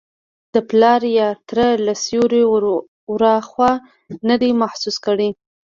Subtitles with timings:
[0.53, 2.43] د پلار یا تره له سیوري
[3.11, 3.71] وراخوا
[4.27, 5.29] نه دی محسوس کړی.